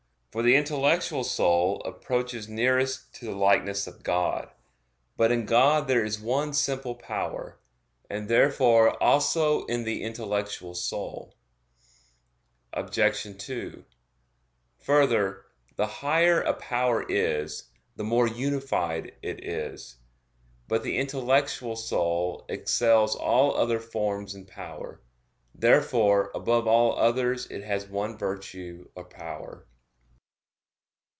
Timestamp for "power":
6.95-7.59, 16.53-17.05, 24.45-25.01, 29.03-29.67